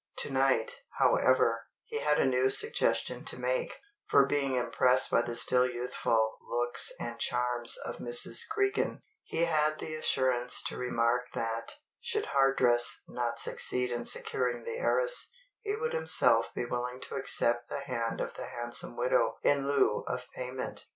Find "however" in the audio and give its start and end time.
0.97-1.67